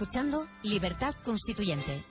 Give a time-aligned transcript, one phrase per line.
[0.00, 2.02] escuchando Libertad Constituyente.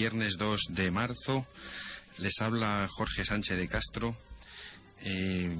[0.00, 1.46] Viernes 2 de marzo,
[2.16, 4.16] les habla Jorge Sánchez de Castro.
[5.02, 5.54] eh,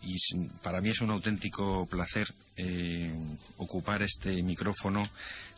[0.00, 0.16] y
[0.62, 3.12] para mí es un auténtico placer eh,
[3.58, 5.06] ocupar este micrófono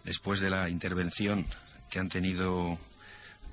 [0.04, 1.46] después de la intervención
[1.88, 2.76] que han tenido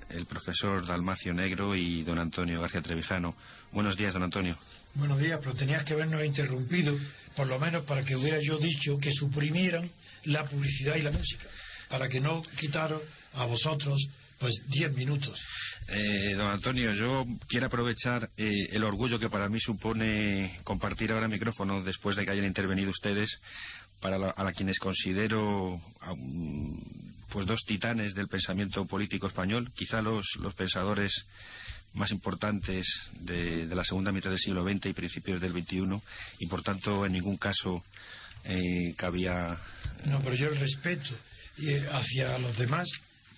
[0.09, 3.35] el profesor Dalmacio Negro y don Antonio García Trevijano.
[3.71, 4.57] Buenos días, don Antonio.
[4.95, 6.97] Buenos días, pero tenías que habernos interrumpido,
[7.35, 9.87] por lo menos para que hubiera yo dicho que suprimieran
[10.25, 11.45] la publicidad y la música,
[11.89, 12.99] para que no quitaron
[13.33, 13.99] a vosotros
[14.43, 15.39] pues 10 minutos.
[15.87, 21.25] Eh, don Antonio, yo quiero aprovechar eh, el orgullo que para mí supone compartir ahora
[21.27, 23.29] el micrófono después de que hayan intervenido ustedes
[24.01, 25.79] para la- a la quienes considero
[27.31, 31.11] pues dos titanes del pensamiento político español, quizá los, los pensadores
[31.93, 32.85] más importantes
[33.21, 36.01] de, de la segunda mitad del siglo XX y principios del XXI
[36.39, 37.83] y por tanto en ningún caso
[38.43, 39.57] eh, cabía
[40.05, 41.15] No, pero yo el respeto
[41.59, 42.89] eh, hacia los demás,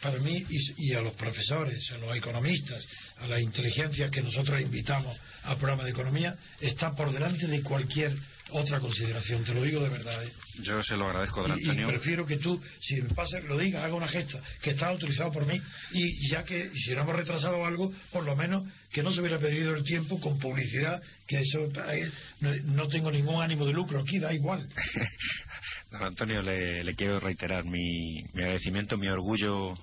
[0.05, 2.85] para mí, y, y a los profesores, a los economistas,
[3.21, 8.15] a la inteligencia que nosotros invitamos al programa de economía, está por delante de cualquier
[8.51, 9.43] otra consideración.
[9.43, 10.23] Te lo digo de verdad.
[10.23, 10.31] ¿eh?
[10.61, 13.57] yo se lo agradezco don Y, y Antonio prefiero que tú, si me pasa, lo
[13.57, 15.59] digas, haga una gesta, que está autorizado por mí,
[15.93, 19.39] y ya que si no hemos retrasado algo, por lo menos que no se hubiera
[19.39, 22.11] perdido el tiempo con publicidad, que eso eh,
[22.41, 24.69] no, no tengo ningún ánimo de lucro aquí, da igual.
[25.91, 29.77] Don Antonio, le, le quiero reiterar mi, mi agradecimiento, mi orgullo,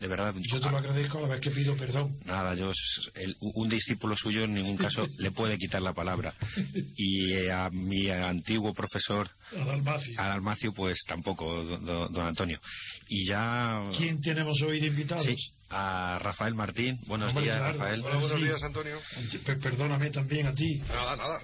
[0.00, 0.34] de verdad.
[0.52, 2.18] Yo te lo agradezco a la vez que pido perdón.
[2.24, 2.70] Nada, yo,
[3.14, 6.34] el- un discípulo suyo en ningún caso le puede quitar la palabra.
[6.96, 10.20] Y eh, a mi antiguo profesor, A Dalmacio.
[10.20, 12.58] a Dalmacio, pues tampoco, do- do- don Antonio.
[13.08, 13.88] Y ya.
[13.96, 15.26] ¿Quién tenemos hoy de invitados?
[15.26, 15.34] Sí,
[15.70, 16.98] a Rafael Martín.
[17.06, 17.78] Buenos Hombre, días, claro.
[17.78, 18.00] Rafael.
[18.04, 18.98] Hola, buenos días, Antonio.
[19.44, 20.78] Pe- Perdóname también a ti.
[20.88, 21.40] Nada, nada.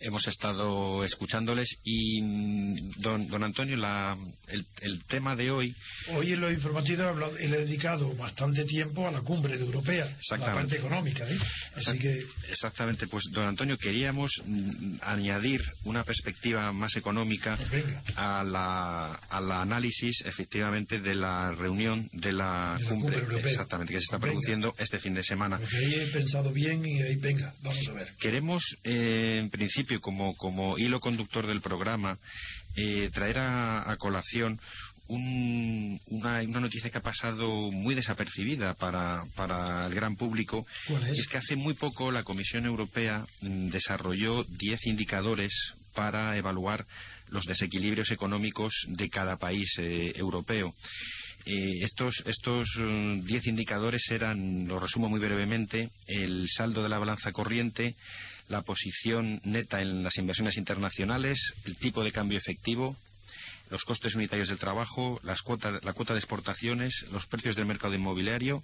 [0.00, 4.16] Hemos estado escuchándoles y, mm, don, don Antonio, la,
[4.48, 5.74] el, el tema de hoy
[6.08, 10.04] Hoy en los informativos he, hablado- he dedicado bastante tiempo a la cumbre de europea,
[10.06, 10.54] la Exactamente.
[10.54, 11.28] parte económica.
[11.28, 11.38] ¿eh?
[11.74, 17.84] Así Exact- que Exactamente, pues don Antonio, queríamos mm, añadir una perspectiva más económica Pues
[18.16, 23.50] a la, al análisis, efectivamente, de la reunión de la, De la cumbre europea.
[23.52, 25.58] exactamente, que se está Pues produciendo este fin de semana.
[25.58, 28.08] porque ahí he pensado bien y ahí venga, vamos a ver.
[28.20, 32.18] Queremos, eh, en principio, como, como hilo conductor del programa,
[32.76, 34.58] eh, traer a, a colación
[35.08, 40.66] un- una, una noticia que ha pasado muy desapercibida para, para el gran público.
[40.86, 41.18] ¿Cuál es?
[41.18, 45.52] Es que hace muy poco la Comisión Europea mm, desarrolló 10 indicadores
[45.94, 46.86] para evaluar
[47.30, 50.74] los desequilibrios económicos de cada país eh, europeo.
[51.46, 56.98] Eh, estos estos mm, 10 indicadores eran, lo resumo muy brevemente, el saldo de la
[56.98, 57.94] balanza corriente,
[58.48, 62.96] la posición neta en las inversiones internacionales, el tipo de cambio efectivo,
[63.70, 67.94] los costes unitarios del trabajo, las cuotas- la cuota de exportaciones, los precios del mercado
[67.94, 68.62] inmobiliario,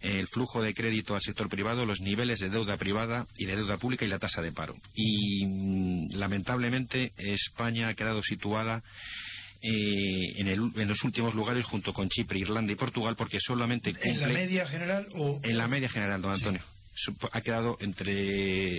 [0.00, 3.78] el flujo de crédito al sector privado, los niveles de deuda privada y de deuda
[3.78, 4.76] pública y la tasa de paro.
[4.94, 8.82] Y mm, lamentablemente España ha quedado situada
[9.60, 13.90] eh, en, el- en los últimos lugares junto con Chipre, Irlanda y Portugal porque solamente
[13.90, 15.40] ¿En la cumple media general o...?
[15.42, 16.44] en la media general, don Sí.
[17.32, 18.12] Ha quedado entre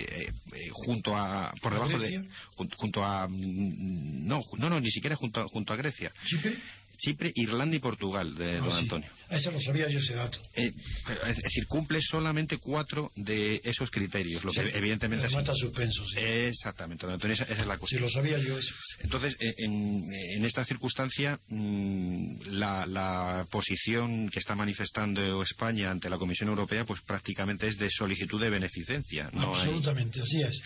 [0.00, 0.32] eh,
[0.72, 5.48] junto a por debajo de junto, a mm, no no no ni siquiera junto a,
[5.48, 6.56] junto a Grecia ¿Chipre?
[7.00, 8.78] Chipre, Irlanda y Portugal, de Ah, don sí.
[8.78, 9.08] Antonio.
[9.30, 10.38] Eso lo sabía yo ese dato.
[10.54, 10.72] Eh,
[11.06, 15.52] pero, es decir, cumple solamente cuatro de esos criterios, lo que Sí, evidentemente es- mata
[15.54, 16.18] suspenso, sí.
[16.20, 18.02] Exactamente, don Antonio, esa, esa es la Si cuestión.
[18.02, 18.74] lo sabía yo eso.
[19.00, 26.10] Entonces, eh, en, en esta circunstancia, mm, la, la posición que está manifestando España ante
[26.10, 29.30] la Comisión Europea, pues prácticamente es de solicitud de beneficencia.
[29.32, 30.60] No hay- Absolutamente, así es.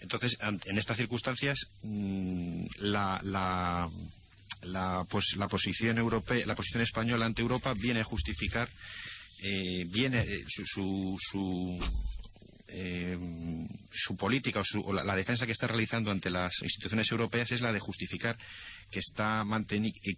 [0.00, 3.88] entonces, en estas circunstancias, mm, la, la,
[4.62, 8.68] la, pues, la posición europea, la posición española ante Europa viene a justificar,
[9.42, 11.78] eh, viene eh, su, su, su,
[12.68, 13.16] eh,
[13.92, 17.50] su política o, su- o la, la defensa que está realizando ante las instituciones europeas
[17.52, 18.36] es la de justificar
[18.90, 19.44] que está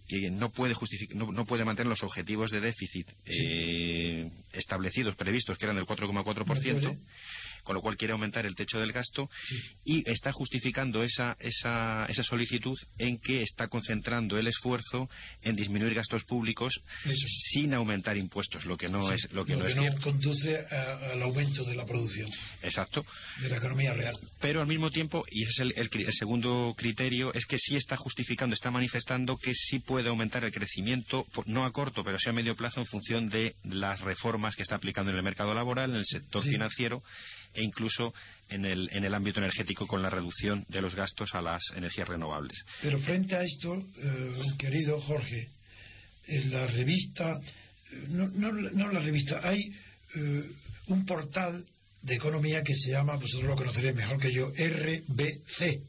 [0.09, 5.59] que no puede justific- no, no puede mantener los objetivos de déficit eh, establecidos previstos
[5.59, 6.99] que eran del 4,4% No puede.
[7.65, 9.29] Con lo cual quiere aumentar el techo del gasto
[9.85, 15.09] y está justificando esa, esa, esa solicitud en que está concentrando el esfuerzo
[15.43, 16.73] en disminuir gastos públicos
[17.05, 17.27] Eso.
[17.53, 19.83] sin aumentar impuestos, lo que no Sí, es lo que lo no que es no
[19.83, 20.01] cierto.
[20.03, 22.31] conduce a- al aumento de la producción,
[22.63, 23.05] Exacto.
[23.41, 24.15] de la economía real.
[24.41, 27.59] Pero al mismo tiempo, y ese es el, el cri- el segundo criterio, es que
[27.59, 32.19] sí está justificando, está manifestando que sí puede aumentar el crecimiento, no a corto, pero
[32.19, 35.55] sí a medio plazo, en función de las reformas que está aplicando en el mercado
[35.55, 36.51] laboral, en el sector Sí.
[36.51, 37.03] financiero
[37.55, 38.13] e incluso
[38.49, 42.09] en el, en el ámbito energético con la reducción de los gastos a las energías
[42.09, 42.57] renovables.
[42.83, 45.49] Pero frente a esto, eh, querido Jorge,
[46.29, 47.39] en la revista,
[48.09, 49.61] no, no, no la revista, hay
[50.17, 50.45] eh,
[50.89, 51.65] un portal
[52.03, 55.81] de economía que se llama, vosotros lo conoceréis mejor que yo, RBC.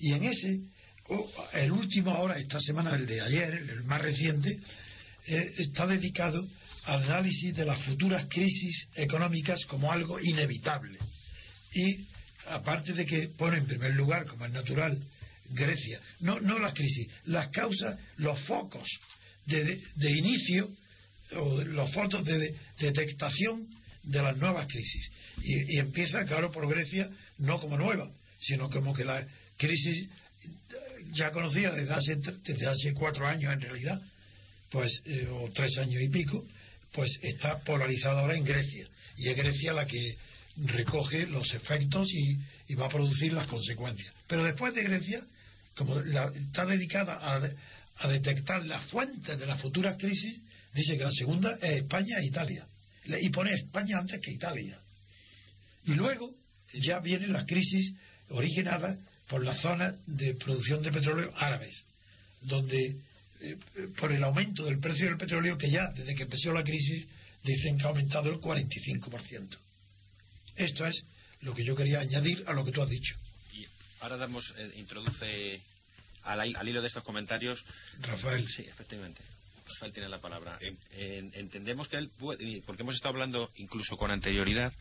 [0.00, 0.60] Y en ese,
[1.08, 4.48] o- el último ahora, esta semana, el de ayer, el más reciente,
[5.26, 6.42] eh, está dedicado
[6.88, 10.98] análisis de las futuras crisis económicas como algo inevitable.
[11.74, 12.06] Y
[12.48, 14.98] aparte de que pone en primer lugar, como es natural,
[15.50, 18.88] Grecia, no, no las crisis, las causas, los focos
[19.46, 20.68] de, inicio,
[21.32, 23.66] o los focos de, de detectación
[24.02, 25.10] de las nuevas crisis.
[25.42, 27.08] Y, y empieza, claro, por Grecia,
[27.38, 29.26] no como nueva, sino como que la
[29.56, 30.08] crisis
[31.12, 34.00] ya conocida desde hace, desde hace cuatro años en realidad,
[34.70, 36.44] pues, eh, o tres años y pico,
[36.92, 38.86] pues está polarizada ahora en Grecia.
[39.16, 40.16] Y es Grecia la que
[40.66, 42.38] recoge los efectos y,
[42.68, 44.12] y va a producir las consecuencias.
[44.26, 45.20] Pero después de Grecia,
[45.76, 47.40] como la- está dedicada a,
[47.98, 50.42] a detectar las fuentes de las futuras crisis,
[50.74, 52.66] dice que la segunda es España e Italia.
[53.20, 54.78] Y pone España antes que Italia.
[55.84, 56.28] Y luego
[56.74, 57.94] ya vienen las crisis
[58.30, 58.98] originadas
[59.28, 61.84] por las zonas de producción de petróleo árabes,
[62.42, 62.96] donde
[63.98, 67.06] por el aumento del precio del petróleo, que ya desde que empezó la crisis
[67.44, 69.56] dicen que ha aumentado el 45%.
[70.56, 71.04] Esto es
[71.42, 73.14] lo que yo quería añadir a lo que tú has dicho,
[73.52, 73.64] Y
[74.00, 75.60] ahora damos, eh, introduce
[76.24, 77.64] al, al hilo de estos comentarios
[78.00, 78.46] Rafael.
[78.48, 79.22] Sí, efectivamente.
[79.68, 80.58] Rafael tiene la palabra.
[80.60, 84.72] En- en- entendemos que él puede, porque hemos estado hablando incluso con anterioridad,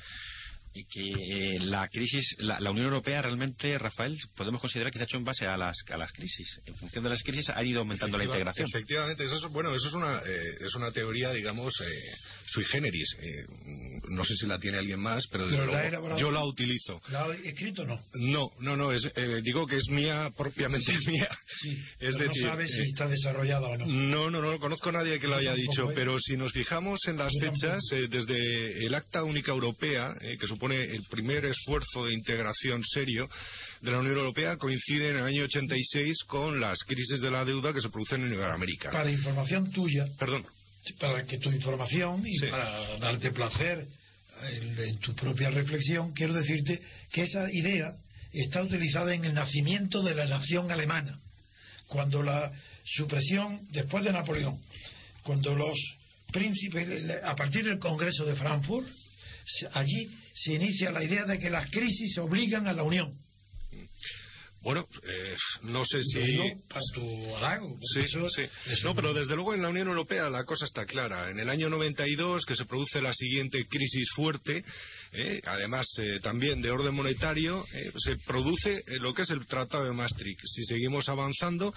[0.73, 5.05] que eh, la crisis, la, la Unión Europea realmente, Rafael, podemos considerar que se ha
[5.05, 6.61] hecho en base a las, a las crisis.
[6.65, 8.67] En función de las crisis ha ido aumentando la integración.
[8.69, 12.13] Efectivamente, eso es, bueno, eso es una, eh, es una teoría, digamos, eh,
[12.57, 13.07] sui generis.
[13.19, 13.45] Eh,
[14.09, 16.31] no sé si la tiene alguien más, pero desde Pero la ha luego elaborado- yo
[16.31, 17.01] la utilizo.
[17.09, 17.99] ¿La escrito no?
[18.15, 21.29] No, no, no, es, eh, digo que es mía, propiamente mía.
[21.61, 23.85] Sí, Es pero decir, no sabes eh, si está desarrollada o no.
[23.85, 25.93] No, no, no conozco a nadie que lo haya dicho, ¿eh?
[25.95, 30.37] pero si nos fijamos en las Yo fechas, eh, desde el Acta Única Europea, eh,
[30.39, 33.29] que supone el primer esfuerzo de integración serio
[33.81, 37.73] de la Unión Europea, coincide en el año 86 con las crisis de la deuda
[37.73, 38.91] que se producen en Iberoamérica.
[38.91, 40.43] Para información tuya, Perdón.
[40.99, 42.47] Para que tu información y Sí.
[42.47, 43.85] para darte placer
[44.51, 47.91] en, en tu propia reflexión, quiero decirte que esa idea
[48.31, 51.19] está utilizada en el nacimiento de la nación alemana,
[51.87, 52.51] cuando la
[52.85, 54.59] supresión, después de Napoleón,
[55.23, 55.77] cuando los
[56.31, 58.87] príncipes, a partir del Congreso de Frankfurt,
[59.73, 63.17] allí se inicia la idea de que las crisis obligan a la unión.
[64.67, 66.19] Bueno, eh, no sé si...
[66.19, 68.41] digo para tu halago, Sí, eso- sí.
[68.65, 71.29] eso No, pero desde luego en la Unión Europea la cosa está clara.
[71.29, 74.65] En el año 92, que se produce la siguiente crisis fuerte,
[75.13, 79.45] eh, además eh, también de orden monetario, eh, se produce eh, lo que es el
[79.45, 80.39] Tratado de Maastricht.
[80.45, 81.73] Si seguimos avanzando,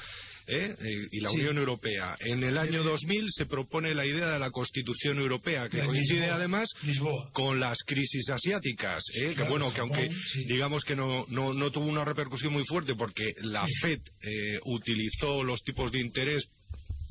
[0.49, 1.37] y la Sí.
[1.37, 2.17] Unión Europea.
[2.19, 6.21] En el año 2000 se propone la idea de la Constitución Europea, que De coincide
[6.23, 7.31] Lisboa, además Lisboa.
[7.33, 10.45] con las crisis asiáticas, que claro, bueno, que Japón, aunque sí.
[10.49, 15.45] digamos que no, no, no tuvo una repercusión muy fuerte porque la FED eh, utilizó
[15.45, 16.43] los tipos de interés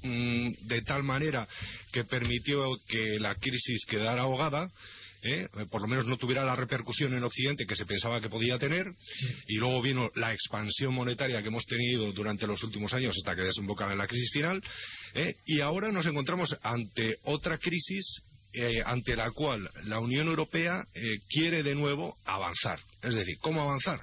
[0.04, 1.48] mm, de tal manera
[1.94, 4.70] que permitió que la crisis quedara ahogada,
[5.24, 5.48] ¿eh?
[5.70, 8.88] por lo menos no tuviera la repercusión en Occidente que se pensaba que podía tener,
[9.48, 13.44] y luego vino la expansión monetaria que hemos tenido durante los últimos años hasta que
[13.44, 14.62] desemboca en la crisis final,
[15.14, 15.36] ¿eh?
[15.46, 18.22] y ahora nos encontramos ante otra crisis
[18.54, 20.84] eh, ante la cual la Unión Europea
[21.30, 22.80] quiere de nuevo avanzar.
[23.04, 24.02] Es decir, ¿cómo avanzar?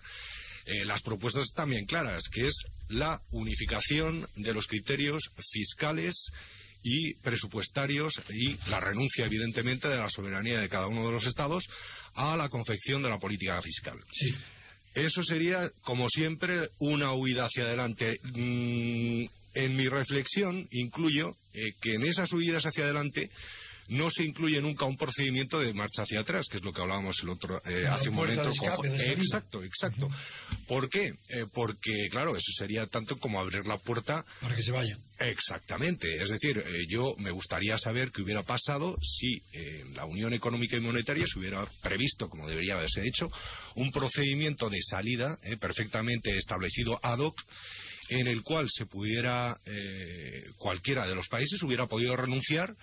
[0.84, 2.54] las propuestas están bien claras, que es
[2.88, 6.32] la unificación de los criterios fiscales
[6.88, 11.66] y presupuestarios y la renuncia, evidentemente, de la soberanía de cada uno de los Estados
[12.14, 13.98] a la confección de la política fiscal.
[14.94, 18.20] Eso sería, como siempre, una huida hacia adelante.
[18.22, 19.24] Mm,
[19.54, 23.30] en mi reflexión incluyo eh, que en esas huidas hacia adelante
[23.88, 27.16] no se incluye nunca un procedimiento de marcha hacia atrás, que es lo que hablábamos
[27.22, 28.50] el otro eh, hace un momento.
[28.84, 30.08] exacto, exacto.
[30.66, 31.06] ¿Por qué?
[31.06, 34.24] Eh, porque, claro, eso sería tanto como abrir la puerta.
[34.40, 34.98] Para que se vayan.
[35.18, 36.22] Exactamente.
[36.22, 40.76] Es decir, eh, yo me gustaría saber qué hubiera pasado si en la Unión Económica
[40.76, 43.30] y Monetaria se hubiera previsto, como debería haberse hecho,
[43.76, 47.40] un procedimiento de salida perfectamente establecido ad hoc
[48.08, 49.58] en el cual se pudiera
[50.58, 52.74] cualquiera de los países hubiera podido renunciar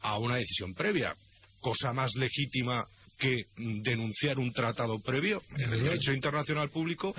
[0.00, 1.14] a una decisión previa,
[1.60, 2.86] cosa más legítima
[3.20, 7.14] que denunciar un tratado previo en el derecho internacional público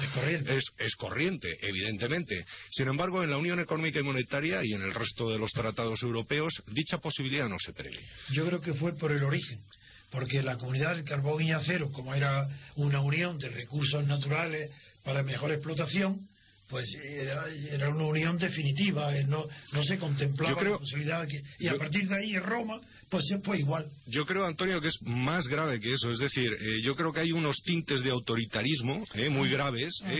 [0.77, 1.57] es corriente.
[1.61, 2.43] evidentemente.
[2.71, 6.01] Sin embargo, en la Unión Económica y Monetaria y en el resto de los tratados
[6.01, 7.99] europeos, dicha posibilidad no se prevé.
[8.31, 9.61] Yo creo que fue por el origen,
[10.09, 14.71] porque la comunidad del carbón y acero, como era una unión de recursos naturales
[15.03, 16.27] para mejor explotación,
[16.71, 21.43] pues era, era, una unión definitiva, eh, no, no se contemplaba la posibilidad de que,
[21.59, 23.85] y a partir de ahí en Roma pues fue igual.
[24.07, 26.09] Yo creo, Antonio, que es más grave que eso.
[26.09, 29.51] Es decir, eh, yo creo que hay unos tintes de autoritarismo eh, muy ah.
[29.51, 30.01] graves.
[30.05, 30.15] Ah.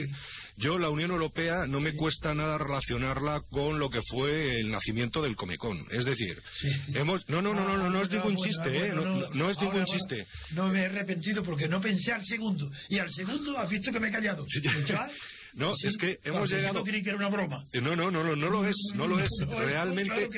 [0.58, 5.22] Yo, la Unión Europea, no me cuesta nada relacionarla con lo que fue el nacimiento
[5.22, 5.86] del Comecon.
[5.89, 6.38] Es decir,
[6.93, 7.27] hemos.
[7.29, 8.93] No, no, no, no, no, no, es ah, ningún chiste, ¿eh?
[9.34, 10.27] No, es ningún chiste.
[10.51, 12.70] No me he arrepentido porque no pensé al segundo.
[12.89, 14.46] Y al segundo has visto que me he callado.
[15.53, 16.84] No, es que hemos llegado.
[16.84, 17.65] que era una broma.
[17.74, 19.29] Eh, no, no, no, no, no lo es, no lo es.
[19.50, 20.29] Realmente,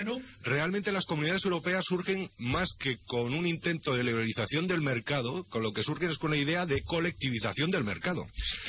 [0.44, 5.64] realmente las comunidades europeas surgen más que con un intento de liberalización del mercado, con
[5.64, 8.26] lo que surgen es con la idea de colectivización del mercado.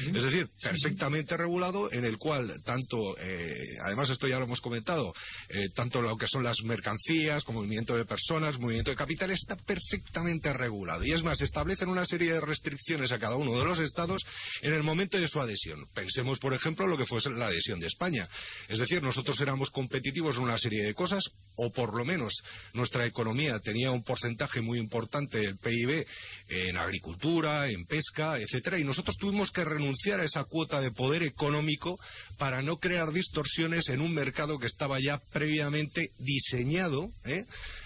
[0.06, 5.12] Es decir, perfectamente regulado, en el cual tanto, eh, además esto ya lo hemos comentado,
[5.48, 9.56] eh, tanto lo que son las mercancías, como movimiento de personas, movimiento de capital, está
[9.56, 11.04] perfectamente regulado.
[11.04, 14.22] Y es más, establecen una serie de restricciones a cada uno de los estados
[14.62, 15.84] en el momento de su adhesión.
[15.94, 18.28] Pensemos por ejemplo, lo que fue la adhesión de España.
[18.68, 21.22] Es decir, nosotros éramos competitivos en una serie de cosas,
[21.56, 22.32] o por lo menos
[22.72, 26.06] nuestra economía tenía un porcentaje muy importante del PIB
[26.48, 31.22] en agricultura, en pesca, etcétera, y nosotros tuvimos que renunciar a esa cuota de poder
[31.22, 31.98] económico
[32.38, 37.44] para no crear distorsiones en un mercado que estaba ya previamente diseñado, ¿eh?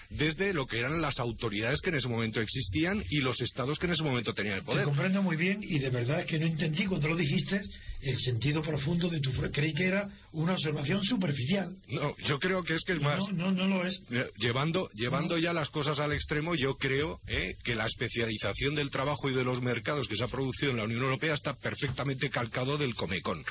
[0.09, 3.85] desde lo que eran las autoridades que en ese momento existían y los estados que
[3.85, 4.81] en ese momento tenían el poder.
[4.81, 7.61] Te comprendo muy bien y de verdad es que no entendí cuando lo dijiste
[8.01, 11.75] el sentido profundo de tu creí que era una observación superficial.
[11.87, 13.19] No, yo creo que es que es más.
[13.33, 14.01] No, no, lo es.
[14.37, 19.29] Llevando, llevando ya las cosas al extremo, yo creo eh, que la especialización del trabajo
[19.29, 22.77] y de los mercados que se ha producido en la Unión Europea está perfectamente calcado
[22.77, 23.43] del Comecon.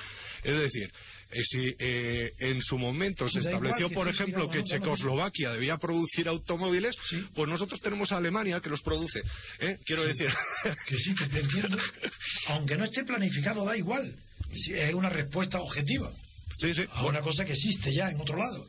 [0.42, 0.92] Es decir, eh,
[1.44, 6.96] si eh, en su momento se estableció, por ejemplo, que Checoslovaquia debía producir automóviles,
[7.34, 9.20] pues nosotros tenemos a Alemania que los produce.
[9.60, 9.78] ¿eh?
[9.84, 10.28] Quiero decir.
[10.86, 11.76] Que sí, que te entiendo.
[12.46, 14.14] Aunque no esté planificado, da igual.
[14.50, 16.10] es una respuesta objetiva.
[16.58, 16.84] Sí, sí.
[16.90, 18.68] A una cosa que existe ya en otro lado.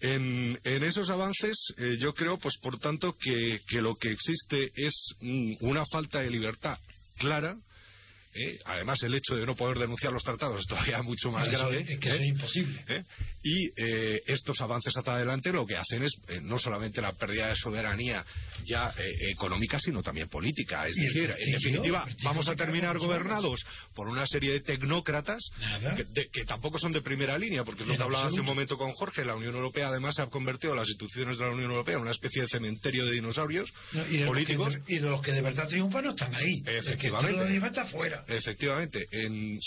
[0.00, 1.56] En, esos avances,
[1.98, 4.94] yo creo, pues por tanto, que, que lo que existe es
[5.60, 6.78] una falta de libertad
[7.18, 7.56] clara
[8.36, 8.58] ¿eh?
[8.64, 11.84] además el hecho de no poder denunciar los tratados es todavía mucho más grave.
[11.88, 12.26] Es que es ¿eh?
[12.26, 12.84] imposible.
[12.88, 13.02] ¿Eh?
[13.42, 13.70] Y
[14.26, 16.12] estos avances hasta adelante lo que hacen es
[16.42, 18.24] no solamente la pérdida de soberanía
[18.64, 18.92] ya
[19.30, 20.86] económica, sino también política.
[20.86, 23.64] Es decir, en definitiva, vamos a terminar gobernados
[23.94, 25.50] por una serie de tecnócratas
[26.32, 28.92] que, tampoco son de primera línea, porque es lo que hablaba hace un momento con
[28.92, 29.24] Jorge.
[29.24, 32.10] La Unión Europea además se ha convertido las instituciones de la Unión Europea en una
[32.10, 33.70] especie de cementerio de dinosaurios
[34.26, 34.76] políticos.
[34.88, 36.62] y de los que de verdad triunfan no están ahí.
[36.66, 37.40] Efectivamente.
[37.40, 38.24] El que está fuera.
[38.28, 39.58] Efectivamente, en,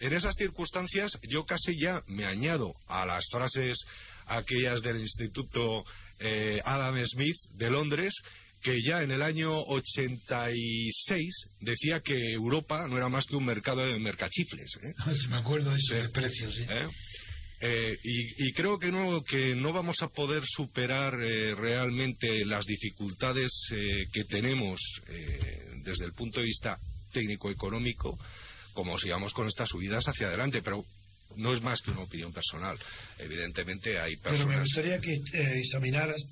[0.00, 3.78] esas, circunstancias yo casi ya me añado a las frases
[4.26, 5.84] aquellas del Instituto
[6.18, 8.14] eh, Adam Smith de Londres
[8.62, 13.84] que ya en el año 86 decía que Europa no era más que un mercado
[13.84, 14.70] de mercachifles.
[14.82, 14.94] ¿eh?
[15.30, 16.62] Me acuerdo de ese desprecio, sí.
[16.68, 16.86] ¿Eh?
[18.02, 23.50] Y, creo que no, que no vamos a poder superar realmente las dificultades
[24.12, 24.80] que tenemos
[25.84, 26.78] desde el punto de vista
[27.12, 28.18] técnico-económico,
[28.72, 30.62] como sigamos con estas subidas hacia adelante.
[30.62, 30.84] Pero
[31.36, 32.76] no es más que una opinión personal.
[33.18, 34.46] Evidentemente hay personas.
[34.46, 36.22] Pero me gustaría que eh, examinaras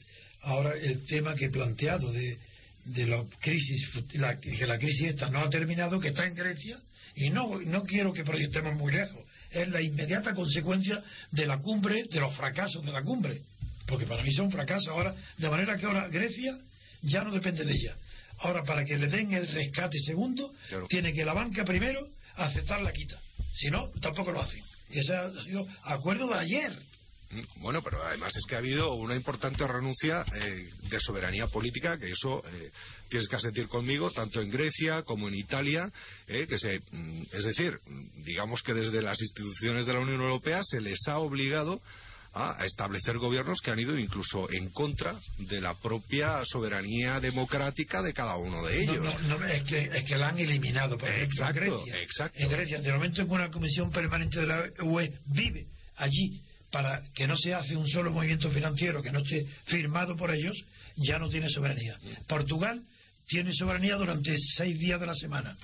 [0.43, 2.39] ahora el tema que he planteado de,
[2.87, 6.77] de la crisis, la, que la crisis esta no ha terminado, que está en Grecia,
[7.15, 12.05] y no, no quiero que proyectemos muy lejos, es la inmediata consecuencia de la cumbre,
[12.11, 13.43] de los fracasos de la cumbre,
[13.87, 16.57] porque para mí son fracasos ahora, de manera que ahora Grecia
[17.03, 17.97] ya no depende de ella.
[18.39, 20.53] Ahora, para que le den el rescate segundo,
[20.89, 22.01] tiene que la banca primero
[22.37, 23.19] aceptar la quita.
[23.55, 24.63] Si no, tampoco lo hacen.
[24.91, 26.73] Y ese ha sido acuerdo de ayer.
[27.31, 31.99] Mm, bueno, pero además es que ha habido una importante renuncia eh, de soberanía política,
[31.99, 32.71] que eso eh,
[33.09, 35.89] tienes que sentir conmigo, tanto en Grecia como en Italia,
[36.27, 37.79] eh, que se, mm, es decir,
[38.25, 41.81] digamos que desde las instituciones de la Unión Europea se les ha obligado
[42.33, 48.13] a establecer gobiernos que han ido incluso en contra de la propia soberanía democrática de
[48.13, 49.03] cada uno de ellos.
[49.03, 52.01] No, no, es, que, es que la han eliminado, por ejemplo, en Grecia.
[52.01, 52.39] Exacto.
[52.39, 57.03] En Grecia, el momento en que una comisión permanente de la UE vive allí para
[57.15, 60.57] que no se hace un solo movimiento financiero que no esté firmado por ellos,
[60.97, 61.99] ya no tiene soberanía.
[62.29, 62.81] Portugal
[63.27, 65.57] tiene soberanía durante seis días de la semana.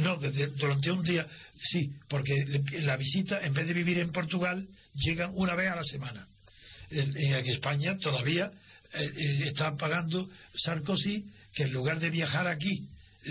[0.00, 1.26] No, durante un día,
[1.58, 2.34] sí, porque
[2.80, 6.26] la visita, en vez de vivir en Portugal, llegan una vez a la semana.
[6.90, 8.50] En, España todavía
[8.94, 12.86] eh, eh, está pagando Sarkozy que en lugar de viajar aquí,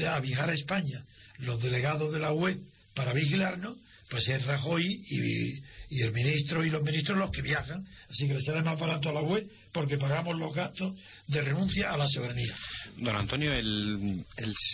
[0.05, 1.05] a viajar a España,
[1.39, 2.57] los delegados de la UE
[2.95, 3.77] para vigilarnos,
[4.09, 7.83] pues es Rajoy y, y, el ministro y los ministros los que viajan.
[8.09, 10.93] Así que les sale más barato a la UE porque pagamos los gastos
[11.27, 12.55] de renuncia a la soberanía.
[12.97, 14.23] Don Antonio, el,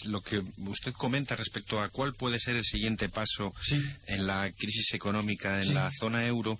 [0.05, 3.53] lo que usted comenta respecto a cuál puede ser el siguiente paso
[4.05, 6.59] en la crisis económica en la zona euro,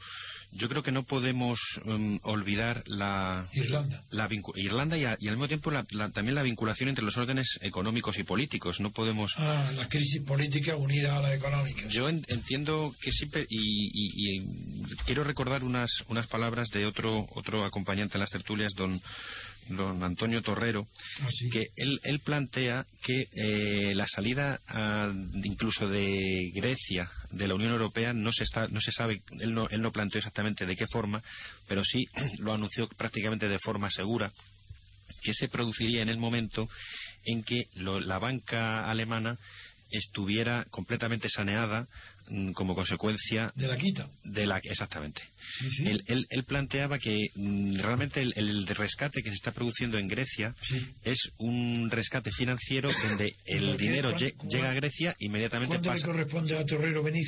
[0.54, 5.72] yo creo que no podemos um, olvidar la Irlanda, la Irlanda y, al mismo tiempo
[6.14, 8.80] también la vinculación entre los órdenes económicos y políticos.
[8.80, 9.32] No podemos.
[9.38, 11.88] Ah, la crisis política unida a la económica.
[11.90, 14.46] Yo entiendo que siempre y, y,
[15.06, 19.02] quiero recordar unas unas palabras de otro otro acompañante en las tertulias, don
[19.70, 20.88] don Antonio Torrero,
[21.22, 25.12] ah, que él, él, plantea que eh, la salida ah,
[25.44, 29.70] incluso de Grecia de la Unión Europea no se, está, no se sabe, él no,
[29.70, 31.22] él no planteó exactamente de qué forma,
[31.68, 32.06] pero sí
[32.40, 34.32] lo anunció prácticamente de forma segura,
[35.24, 36.68] que se produciría en el momento
[37.26, 39.38] en que la banca alemana
[39.92, 41.88] estuviera completamente saneada
[42.30, 44.10] mm, como consecuencia de la quita.
[44.24, 45.22] de la exactamente.
[45.86, 50.56] Él, planteaba que mm, realmente el, rescate que se está produciendo en Grecia
[51.04, 56.66] es un rescate financiero donde el dinero llega a Grecia inmediatamente ¿cuándo le corresponde a
[56.66, 57.26] Torrero venir?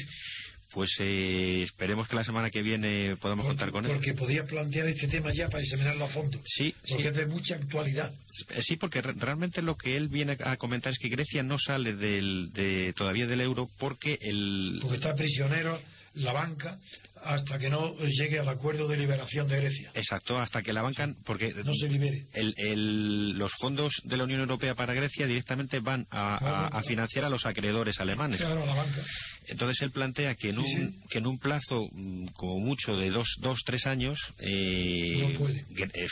[0.73, 3.91] Pues eh, esperemos que la semana que viene podamos contar con él.
[3.91, 6.39] Porque podía plantear este tema ya para examinarlo a fondo.
[6.45, 8.11] Sí, porque es de mucha actualidad.
[8.49, 11.95] Eh, sí, porque realmente lo que él viene a comentar es que Grecia no sale
[11.95, 14.79] del, de, todavía del euro porque el.
[14.81, 15.79] Porque está prisionero
[16.15, 16.77] la banca
[17.23, 19.91] hasta que no llegue al acuerdo de liberación de Grecia.
[19.93, 22.27] Exacto, hasta que la banca, porque no se libere.
[22.33, 27.99] los fondos de la Unión Europea para Grecia directamente van a, financiar a los acreedores
[27.99, 28.39] alemanes.
[28.39, 29.03] Claro, la banca.
[29.47, 33.27] Entonces él plantea que en, un, que en un plazo mm, como mucho de dos,
[33.39, 35.37] dos tres años, eh,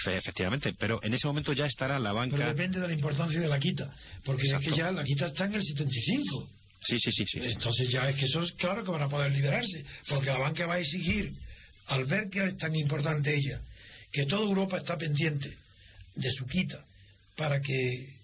[0.07, 2.37] efectivamente, pero en ese momento ya estará la banca.
[2.37, 5.45] Pero depende de la importancia de la quita, porque es que ya la quita está
[5.45, 6.60] en el 75.
[6.83, 7.39] Sí, sí, sí, sí.
[7.43, 10.65] Entonces ya es que eso es claro que van a poder liberarse, porque la banca
[10.65, 11.31] va a exigir,
[11.87, 13.61] al ver que es tan importante ella,
[14.11, 15.55] que toda Europa está pendiente
[16.15, 16.83] de su quita
[17.35, 18.21] para que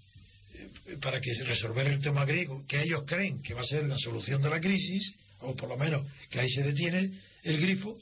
[1.02, 4.42] para que resolver el tema griego, que ellos creen que va a ser la solución
[4.42, 7.12] de la crisis, o por lo menos que ahí se detiene
[7.44, 7.96] el grifo,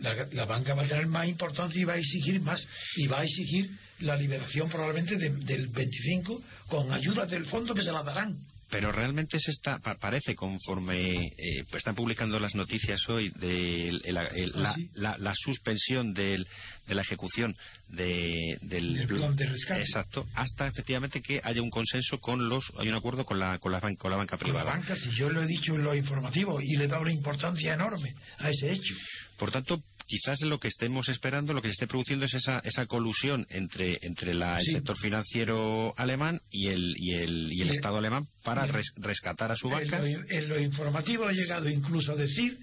[0.00, 3.24] la, banca va a tener más importancia y va a exigir más, y va a
[3.24, 8.90] exigir la liberación probablemente del 25 con ayuda del fondo que se la darán pero
[8.90, 15.18] realmente se está parece conforme eh, pues están publicando las noticias hoy de ¿Ah, la,
[15.18, 16.46] la, suspensión de
[16.88, 17.54] la ejecución
[17.88, 19.82] de, del, plan de rescate.
[19.82, 23.72] Exacto hasta efectivamente que haya un consenso con los hay un acuerdo con la con
[23.72, 24.64] la, con la banca privada.
[24.64, 27.02] con la banca si yo lo he dicho en lo informativo y le he dado
[27.02, 28.94] una importancia enorme a ese hecho.
[29.36, 29.82] Por tanto
[30.12, 33.98] quizás lo que estemos esperando, lo que se esté produciendo es esa, esa colusión entre,
[34.02, 39.50] entre el sector financiero alemán y el, y el, y el Estado alemán para rescatar
[39.52, 40.04] a su banca.
[40.06, 42.58] En lo, informativo ha llegado incluso a decir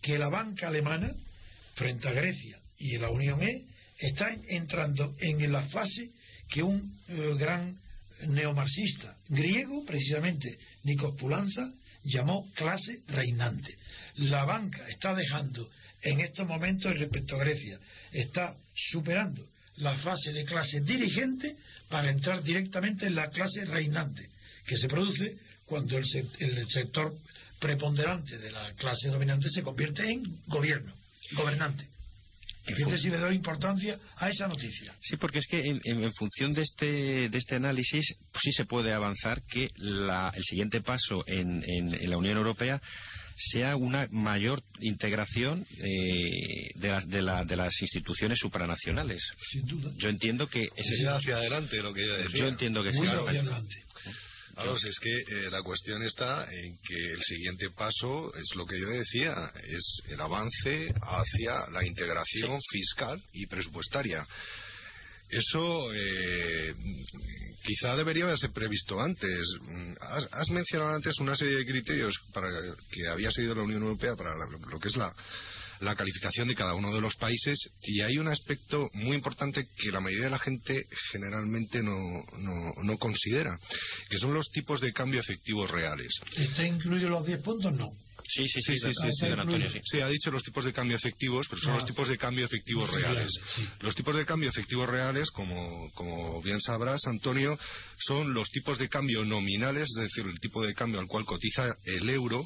[0.00, 1.10] que la banca alemana,
[1.74, 3.64] frente a Grecia y la Unión E,
[3.98, 6.12] está entrando en la fase
[6.48, 7.76] que un eh, gran
[8.28, 11.14] neomarxista griego, precisamente Nikos
[12.04, 13.76] llamó clase reinante.
[14.14, 15.68] La banca está dejando
[16.02, 17.78] en estos momentos respecto a Grecia.
[18.12, 21.56] Está superando la fase de clase dirigente
[21.88, 24.28] para entrar directamente en la clase reinante,
[24.66, 26.04] que se produce cuando el,
[26.68, 27.14] sector
[27.60, 30.92] preponderante de la clase dominante se convierte en gobierno,
[31.32, 31.88] gobernante.
[32.74, 34.94] Fíjate si le doy importancia a esa noticia.
[35.00, 38.66] Sí, porque es que en, en función de este, de este análisis, pues sí se
[38.66, 42.80] puede avanzar que la, el siguiente paso en, en, en, la Unión Europea
[43.38, 49.22] sea una mayor integración eh, de, las, de, la, de, las instituciones supranacionales.
[49.52, 49.90] Sin duda.
[49.96, 52.40] Yo entiendo que es hacia adelante lo que yo decía.
[52.40, 53.12] Yo entiendo que Muy sí.
[53.12, 53.74] hacia adelante.
[54.54, 58.80] Claro, es que eh, la cuestión está en que el siguiente paso es lo que
[58.80, 62.78] yo decía, es el avance hacia la integración Sí.
[62.78, 64.26] fiscal y presupuestaria.
[65.30, 66.74] Eso eh,
[67.62, 69.40] quizá debería haberse previsto antes.
[69.62, 72.48] Mm, Has, has mencionado antes una serie de criterios para
[72.90, 75.14] que había seguido la Unión Europea para lo que es la,
[75.80, 79.90] la calificación de cada uno de los países y hay un aspecto muy importante que
[79.90, 83.58] la mayoría de la gente generalmente no, no, no considera,
[84.08, 86.12] que son los tipos de cambio efectivos reales.
[86.36, 87.72] ¿Está incluido los 10 puntos?
[87.72, 87.90] No.
[88.30, 89.80] Sí, sí, sí, Sí, sí, don- sí, don sí, Antonio, sí.
[89.84, 91.76] Sí, ha dicho los tipos de cambio efectivos, pero son Ah.
[91.76, 93.32] los tipos de cambio efectivos Reales.
[93.80, 97.58] Los tipos de cambio efectivos reales, como, como bien sabrás, Antonio,
[97.98, 101.74] son los tipos de cambio nominales, es decir, el tipo de cambio al cual cotiza
[101.84, 102.44] el euro,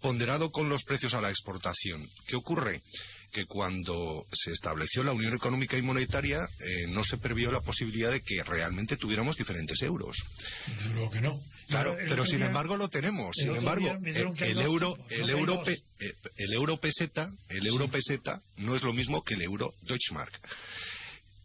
[0.00, 2.04] ponderado con los precios a la exportación.
[2.26, 2.82] ¿Qué ocurre?
[3.32, 8.10] Que cuando se estableció la Unión Económica y Monetaria eh, no se previó la posibilidad
[8.10, 10.14] de que realmente tuviéramos diferentes euros.
[10.66, 11.40] Desde luego que no.
[11.68, 13.34] Claro, El pero sin día- embargo lo tenemos.
[13.34, 18.76] Sin embargo, dijeron el, euro, el euro, eh, el euro peseta, el euro peseta no
[18.76, 20.38] es lo mismo que el euro Deutschmark.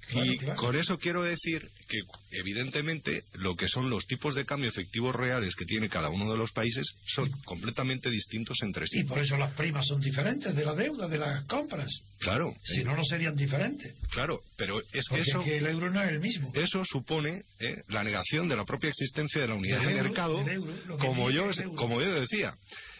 [0.09, 0.59] Claro, y claro.
[0.59, 1.99] con eso quiero decir que,
[2.31, 6.37] evidentemente, lo que son los tipos de cambio efectivos reales que tiene cada uno de
[6.37, 8.99] los países son completamente distintos entre sí.
[8.99, 11.89] Y por eso las primas son diferentes de la deuda, de las compras.
[12.19, 13.93] Claro, Si eh, no, no serían diferentes.
[14.11, 16.51] claro, pero es que Porque eso, es que el euro no es el mismo.
[16.55, 20.97] eso supone eh, la negación de la propia existencia de la unidad de mercado, euro,
[20.99, 22.55] como, yo, como yo decía.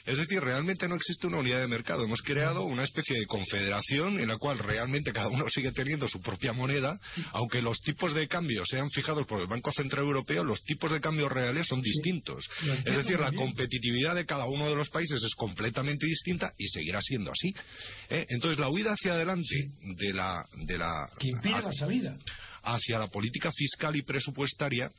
[0.07, 2.05] Es decir, realmente no existe una unidad de mercado.
[2.05, 6.21] Hemos creado una especie de confederación en la cual realmente cada uno sigue teniendo su
[6.21, 6.97] propia moneda,
[7.33, 11.01] aunque los tipos de cambio sean fijados por el Banco Central Europeo, los tipos de
[11.01, 12.47] cambio reales son distintos.
[12.85, 17.01] Es decir, la competitividad de cada uno de los países es completamente distinta y seguirá
[17.01, 17.53] siendo así.
[18.09, 18.25] ¿eh?
[18.29, 22.17] Entonces, la huida hacia adelante de la, de la Que impide la salida.
[22.63, 24.89] hacia la política fiscal y presupuestaria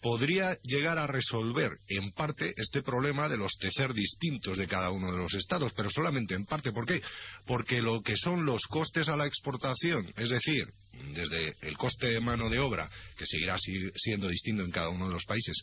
[0.00, 5.10] podría llegar a resolver en parte este problema de los tecer distintos de cada uno
[5.10, 6.72] de los estados, pero solamente en parte.
[6.72, 7.00] ¿Por qué?
[7.46, 10.64] Porque lo que son los costes a la exportación, es decir,
[11.14, 15.06] desde el coste de mano de obra, que seguirá si- siendo distinto en cada uno
[15.06, 15.56] de los países,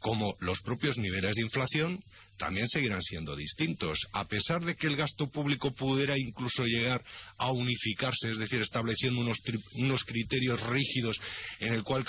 [0.00, 2.00] como los propios niveles de inflación,
[2.38, 3.98] también seguirán siendo distintos.
[4.12, 7.02] A pesar de que el gasto público pudiera incluso llegar
[7.36, 11.18] a unificarse, es decir, estableciendo unos, criterios rígidos
[11.58, 12.04] en el cual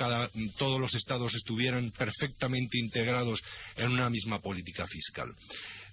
[0.58, 3.41] todos los estados estuvieran perfectamente integrados
[3.75, 5.34] en una misma política fiscal.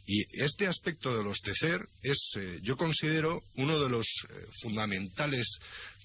[0.09, 5.45] Y este aspecto de los TECER es, eh, yo considero, uno de los eh, fundamentales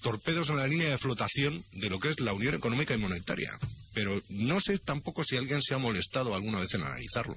[0.02, 3.56] torpedos en la línea de flotación de lo que es la Unión Económica y Monetaria.
[3.94, 7.36] Pero no sé tampoco si alguien se ha molestado alguna vez en analizarlo.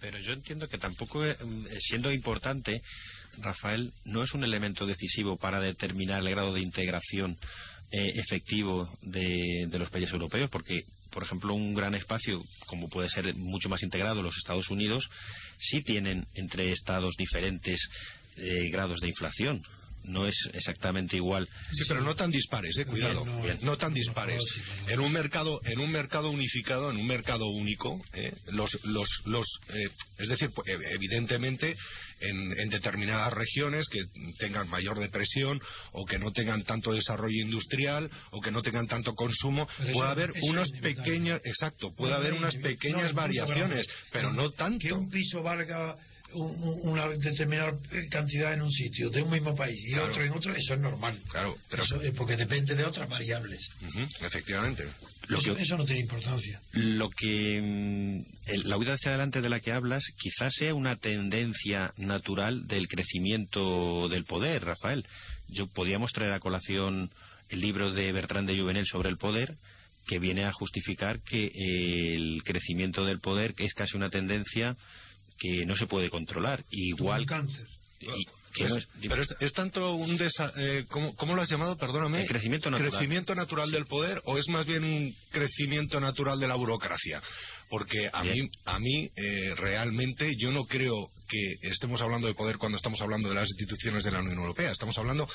[0.00, 1.36] Pero yo entiendo que tampoco, eh,
[1.80, 2.80] siendo importante,
[3.38, 7.36] Rafael, no es un elemento decisivo para determinar el grado de integración
[7.90, 13.34] efectivo de, de los países europeos, porque, por ejemplo, un gran espacio, como puede ser
[13.34, 15.08] mucho más integrado los Estados Unidos,
[15.58, 17.80] sí tienen entre estados diferentes
[18.36, 19.62] eh, grados de inflación.
[20.08, 21.46] No es exactamente igual.
[21.72, 23.24] Sí, pero no tan dispares, eh, cuidado.
[23.24, 24.42] Bien, no, Bien, no tan dispares.
[24.86, 29.46] En un mercado, en un mercado unificado, en un mercado único, eh, los, los, los,
[29.68, 31.76] eh, es decir, pues, ev- evidentemente,
[32.20, 34.00] en, en determinadas regiones que
[34.38, 35.60] tengan mayor depresión
[35.92, 39.98] o que no tengan tanto desarrollo industrial o que no tengan tanto consumo, Pero puede
[39.98, 44.56] eso- haber eso unos pequeños, exacto, puede No, haber unas pequeñas variaciones, pero no Que
[44.56, 44.94] tanto.
[44.96, 45.94] un piso valga
[46.34, 47.72] una determinada
[48.10, 50.10] cantidad en un sitio de un mismo país y Claro.
[50.12, 51.18] otro en otro, eso es normal.
[51.30, 53.60] Claro, pero Eso es porque depende de otras variables.
[54.20, 54.84] Efectivamente.
[55.28, 56.60] Lo eso, que- eso no tiene importancia.
[56.72, 60.96] Lo que mm, el- la huida hacia adelante de la que hablas quizás sea una
[60.96, 65.06] tendencia natural del crecimiento del poder, Rafael.
[65.48, 67.10] Yo podíamos traer a colación
[67.48, 69.54] el libro de Bertrand de Juvenel sobre el poder
[70.06, 71.50] que viene a justificar que
[72.14, 74.74] el crecimiento del poder es casi una tendencia
[75.38, 76.64] que no se puede controlar.
[76.70, 77.66] Igual un cáncer.
[78.00, 81.50] y- Es- no es- pero es, es tanto un desa, eh, ¿cómo, cómo lo has
[81.50, 81.76] llamado?
[81.76, 82.22] Perdóname.
[82.22, 82.90] El crecimiento natural.
[82.90, 87.20] ¿Crecimiento natural del poder o es más bien un crecimiento natural de la burocracia?
[87.68, 88.34] Porque a Bien.
[88.36, 93.00] mí, a mí eh, realmente yo no creo que estemos hablando de poder cuando estamos
[93.02, 94.72] hablando de las instituciones de la Unión Europea.
[94.72, 95.28] Estamos hablando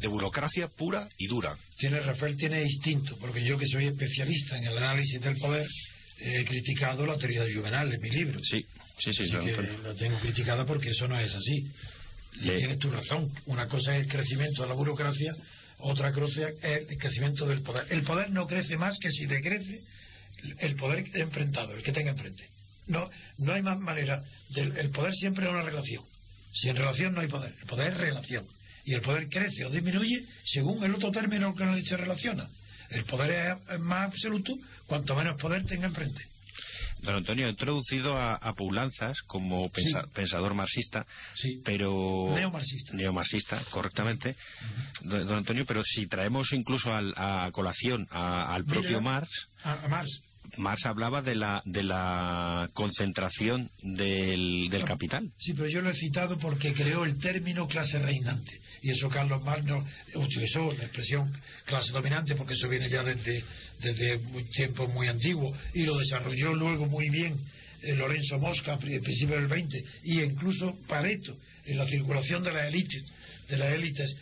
[0.00, 1.56] de burocracia pura y dura.
[1.78, 5.66] Tiene Rafael tiene instinto, porque yo que soy especialista en el análisis del poder
[6.20, 8.40] he criticado la teoría de Juvenal en mi libro.
[8.42, 8.60] sí,
[8.98, 11.70] sí, sí, Así que la tengo criticada porque eso no es así.
[12.40, 13.32] Y Le- tienes tu razón.
[13.46, 15.32] Una cosa es el crecimiento de la burocracia,
[15.80, 17.86] Otra cosa es el crecimiento del poder.
[17.90, 19.80] El poder no crece más que si decrece
[20.58, 22.48] el poder enfrentado, el que tenga enfrente.
[22.88, 23.08] No,
[23.38, 24.22] no hay más manera.
[24.50, 26.02] Del, el poder siempre es una relación.
[26.52, 27.54] Sin relación no hay poder.
[27.60, 28.44] El poder es relación.
[28.84, 32.48] Y el poder crece o disminuye según el otro término con el que se relaciona.
[32.90, 34.52] El poder es más absoluto
[34.86, 36.22] cuanto menos poder tenga enfrente.
[37.02, 40.08] Don Antonio, ha introducido a, a Poulanzas como pensa, Sí.
[40.14, 41.60] pensador marxista, Sí.
[41.64, 42.30] pero...
[42.34, 42.92] Neomarxista.
[42.94, 44.34] Neomarxista, correctamente.
[45.02, 49.28] don, don Antonio, pero si traemos incluso al- a colación a- al Mira, propio Marx,
[49.62, 50.22] A, a Marx.
[50.56, 55.30] Marx hablaba de la, de la concentración del, del capital.
[55.38, 58.52] Sí, pero yo lo he citado porque creó el término clase reinante.
[58.82, 59.84] Y eso Carlos Marx no
[60.14, 61.32] utilizó la expresión
[61.66, 63.44] clase dominante porque eso viene ya desde,
[63.80, 64.18] desde
[64.54, 65.56] tiempos muy antiguos.
[65.74, 67.34] Y lo desarrolló luego muy bien
[67.82, 72.52] eh, Lorenzo Mosca a pri- principios del 20 y incluso Pareto en la circulación de
[72.52, 73.04] las élites.
[73.48, 74.14] De las élites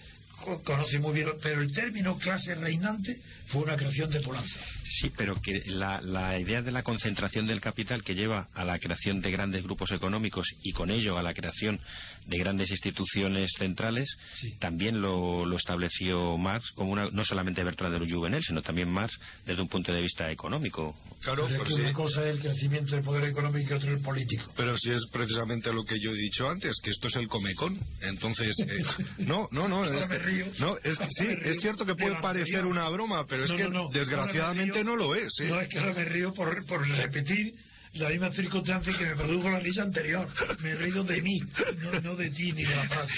[0.64, 1.28] conoce muy bien.
[1.42, 3.16] Pero el término clase reinante
[3.48, 4.58] fue una creación de Polanza.
[5.00, 8.78] Sí, pero que la, la idea de la concentración del capital que lleva a la
[8.78, 11.78] creación de grandes grupos económicos y con ello a la creación
[12.26, 14.56] de grandes instituciones centrales, Sí.
[14.58, 19.16] también lo, lo estableció Marx como una, no solamente Bertrand de Juvenel, sino también Marx
[19.44, 20.94] desde un punto de vista económico.
[21.22, 21.80] Claro, Pero es pues que sí.
[21.82, 24.52] una cosa es el crecimiento del poder económico y otra el político.
[24.56, 27.78] Pero si es precisamente lo que yo he dicho antes, que esto es el comecón.
[28.00, 28.82] Entonces, eh,
[29.18, 29.84] no, no, no.
[29.84, 30.46] Es, río.
[30.58, 33.56] no, es sí, río es cierto que de puede parecer una broma, pero es No,
[33.56, 33.88] que no, no.
[33.92, 35.32] desgraciadamente no lo es.
[35.40, 35.46] ¿eh?
[35.48, 37.54] No, es que ahora me río por, por repetir
[37.94, 40.28] la misma circunstancia que me produjo la risa anterior.
[40.60, 41.38] Me he reído de mí,
[41.80, 43.14] no, no de ti ni de la frase.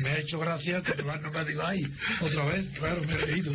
[0.00, 1.82] Me ha hecho gracia que no me digo, ay,
[2.22, 3.52] otra vez, claro, me he reído.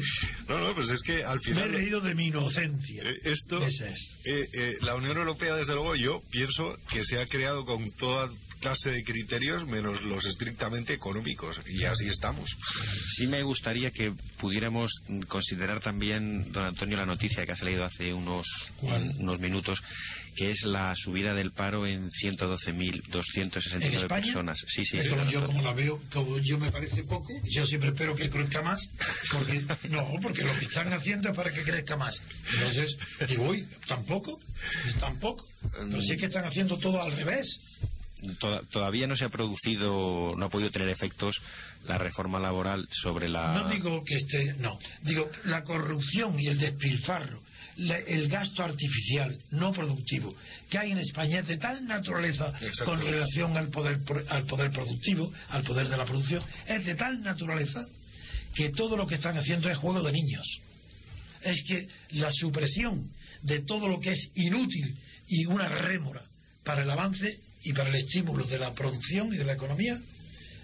[0.47, 1.73] No, no, pues es que al Me he final...
[1.73, 3.01] reído de mi inocencia.
[3.03, 3.81] Eh, Esto, es.
[4.25, 8.29] eh, eh, la Unión Europea, desde luego, yo pienso que se ha creado con toda
[8.59, 11.59] clase de criterios menos los estrictamente económicos.
[11.67, 12.49] Y así estamos.
[13.15, 14.91] Sí me gustaría que pudiéramos
[15.27, 18.45] considerar también, don Antonio, la noticia que ha salido hace unos,
[18.79, 19.11] ¿Cuál?
[19.19, 19.79] unos minutos,
[20.35, 24.21] que es la subida del paro en 112.269 ¿En España?
[24.23, 24.57] personas.
[24.67, 24.97] Sí, sí.
[24.97, 28.29] Pero sí, yo como la veo, como yo me parece poco, yo siempre espero que
[28.29, 28.79] crezca más,
[29.31, 32.21] porque no, porque lo que están haciendo es para que crezca más.
[32.53, 34.39] Entonces, digo, uy, tampoco,
[34.99, 35.45] tampoco.
[35.71, 37.47] Pero sí que están haciendo todo al revés.
[38.39, 41.35] Toda- todavía no se ha producido, no ha podido tener efectos
[41.85, 43.53] la reforma laboral sobre la.
[43.53, 47.43] No digo que esté, no, digo la corrupción y el despilfarro,
[47.77, 50.35] la- el gasto artificial no productivo
[50.67, 52.85] que hay en España es de tal naturaleza Exacto.
[52.85, 56.95] con relación al poder pro- al poder productivo, al poder de la producción, es de
[56.95, 57.85] tal naturaleza
[58.55, 60.59] que todo lo que están haciendo es juego de niños.
[61.43, 63.11] Es que la supresión
[63.43, 66.23] de todo lo que es inútil y una rémora
[66.63, 69.97] para el avance y para el estímulo de la producción y de la economía,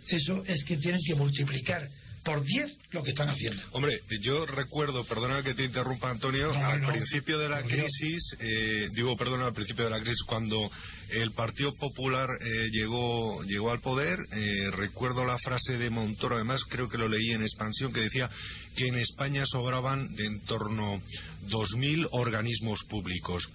[0.08, 1.88] eso es que tienen que multiplicar
[2.24, 3.62] por 10 lo que están haciendo.
[3.72, 7.72] Hombre, yo recuerdo, perdona que te interrumpa Antonio, No, al no, principio de la Dios.
[7.74, 10.72] crisis, eh, digo, perdona, al principio de la crisis, cuando
[11.14, 16.64] el Partido Popular eh, llegó, llegó al poder, eh, recuerdo la frase de Montoro, además
[16.68, 18.30] creo que lo leí en expansión, que decía
[18.76, 21.02] que en España sobraban de en torno
[21.50, 23.48] 2.000 organismos públicos,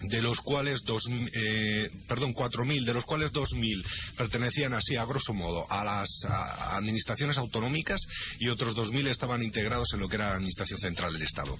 [0.00, 1.02] de los cuales, dos,
[1.34, 3.84] eh, perdón, 4.000, de los cuales 2.000
[4.16, 8.00] pertenecían así, a grosso modo, a las administraciones autonómicas
[8.40, 11.56] y otros 2.000 estaban integrados en lo que era la Administración Central del Estado.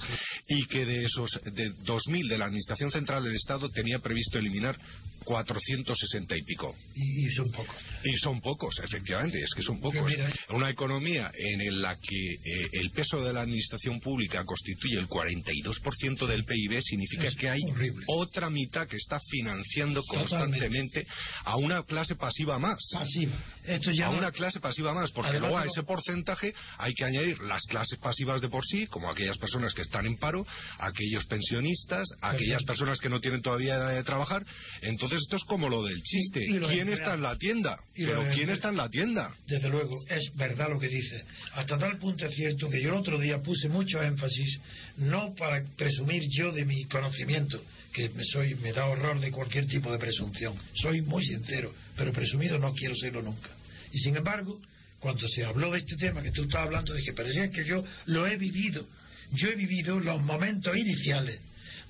[0.49, 4.77] Y que de esos de 2.000 de la Administración Central del Estado tenía previsto eliminar
[5.45, 6.75] 460 y pico.
[6.95, 7.77] Y, y son pocos.
[8.05, 10.05] Y son pocos, efectivamente, es que son pocos.
[10.07, 15.09] mira, Una economía en la que eh, el peso de la administración pública constituye el
[15.09, 18.05] 42% del PIB significa que hay horrible.
[18.09, 20.31] otra mitad que está financiando Totalmente.
[20.31, 21.07] constantemente
[21.45, 22.79] a una clase pasiva más.
[22.93, 23.33] Pasiva.
[23.65, 26.95] Esto ya A no- una clase pasiva más, porque Además luego a ese porcentaje hay
[26.95, 30.47] que añadir las clases pasivas de por sí, como aquellas personas que están en paro,
[30.79, 34.45] aquellos pensionistas, aquellas personas que no tienen todavía edad de trabajar.
[34.83, 36.45] Entonces esto es como lo del chiste.
[36.45, 37.79] Y- y los ¿Quién está en la tienda?
[37.95, 39.35] Y Pero ¿quién está en la tienda?
[39.47, 41.23] Desde luego, es verdad lo que dice.
[41.53, 44.59] Hasta tal punto es cierto que yo el otro día puse mucho énfasis,
[44.99, 49.67] no para presumir yo de mi conocimiento, que me, soy, me da horror de cualquier
[49.67, 50.55] tipo de presunción.
[50.75, 53.51] Soy muy sincero, pero presumido no quiero serlo nunca.
[53.93, 54.61] Y sin embargo,
[55.01, 57.65] cuando se habló de este tema que tú estabas hablando, dije, pero si es que
[57.65, 58.87] yo lo he vivido.
[59.33, 61.41] Yo he vivido los momentos iniciales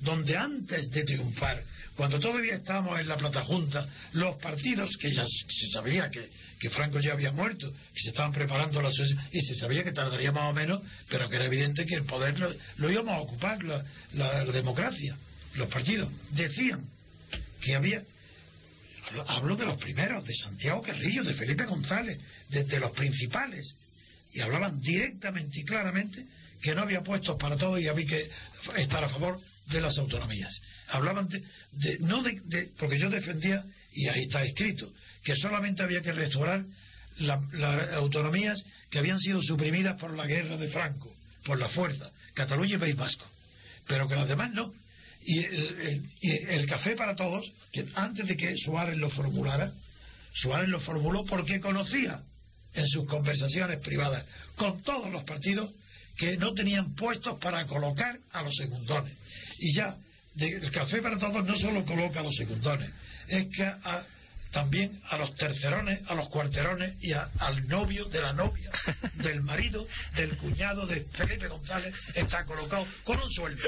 [0.00, 1.62] donde antes de triunfar,
[1.96, 6.28] cuando todavía estábamos en la plata junta, los partidos, que ya se sabía que,
[6.60, 8.94] que Franco ya había muerto, que se estaban preparando las
[9.32, 12.38] y se sabía que tardaría más o menos, pero que era evidente que el poder
[12.76, 15.16] lo, íbamos a ocupar, la, la- la democracia,
[15.54, 16.10] los partidos.
[16.32, 16.84] Decían
[17.62, 18.02] que había
[19.28, 22.18] hablo, de los primeros, de Santiago Carrillo, de Felipe González,
[22.50, 23.74] de, de los principales,
[24.32, 26.26] y hablaban directamente y claramente
[26.60, 28.30] que no había puestos para todo y había que
[28.76, 30.60] estar a favor de las autonomías.
[30.88, 34.92] Hablaban de, no de, porque yo defendía, y ahí está escrito,
[35.24, 36.64] que solamente había que restaurar
[37.18, 37.40] las
[37.94, 41.12] autonomías que habían sido suprimidas por la guerra de Franco,
[41.44, 43.26] por la fuerza, Cataluña y País Vasco,
[43.86, 44.72] pero que las demás no.
[45.24, 49.72] Y el, café para todos, que antes de que Suárez lo formulara,
[50.32, 52.22] Suárez lo formuló porque conocía
[52.74, 54.24] en sus conversaciones privadas
[54.54, 55.72] con todos los partidos
[56.16, 59.16] que no tenían puestos para colocar a los secundones.
[59.58, 59.96] Y ya,
[60.36, 62.90] el café para todos no solo coloca a los secundones,
[63.28, 64.04] es que a,
[64.56, 68.70] también a los tercerones, a los cuarterones y al novio de la novia,
[69.16, 73.62] del marido, del cuñado de Felipe González, está colocado con un sueldo.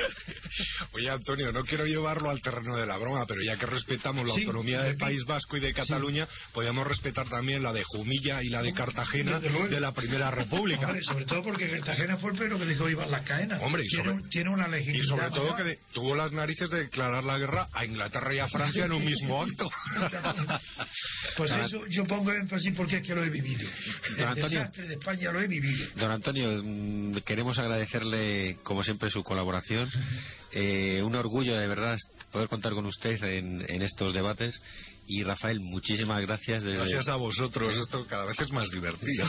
[0.93, 4.33] Oye, Antonio, no quiero llevarlo al terreno de la broma, pero ya que respetamos la
[4.33, 8.63] autonomía del País Vasco y de Cataluña, podemos respetar también la de Jumilla y la
[8.63, 10.91] de Cartagena de la Primera República.
[11.03, 13.61] sobre todo porque Cartagena fue el primero que dijo Iván las caenas.
[13.63, 15.05] Hombre, y tiene, sobre, tiene una legitimidad.
[15.05, 18.49] Y sobre todo que tuvo las narices de declarar la guerra a Inglaterra y a
[18.49, 19.69] Francia en un mismo acto.
[21.37, 23.69] Pues eso yo pongo énfasis porque es que lo he vivido.
[24.17, 25.87] El desastre de España lo he vivido.
[25.97, 29.89] Don Antonio, mm, queremos agradecerle, como siempre, su colaboración.
[30.53, 31.97] Eh, un orgullo, de verdad,
[32.33, 34.61] poder contar con usted en, estos debates.
[35.07, 36.63] Y Rafael, muchísimas gracias.
[36.63, 39.27] Gracias a vosotros, esto cada vez es más divertido.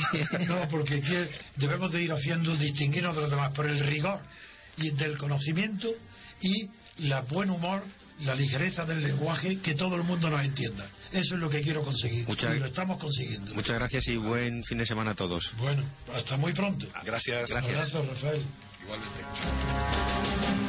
[0.48, 1.02] No, porque
[1.56, 4.20] debemos de ir haciendo distinguirnos de los demás por el rigor
[4.78, 5.90] y del conocimiento
[6.42, 7.84] y la buen humor
[8.22, 10.90] la ligereza del lenguaje, que todo el mundo nos entienda.
[11.12, 12.26] Eso es lo que quiero conseguir.
[12.28, 13.54] y lo estamos consiguiendo.
[13.54, 15.52] Muchas gracias y buen fin de semana a todos.
[15.58, 16.88] Bueno, hasta muy pronto.
[17.04, 17.50] Gracias.
[17.50, 17.63] gracias.
[17.63, 18.43] Un abrazo, Rafael.
[18.84, 20.68] Igualmente.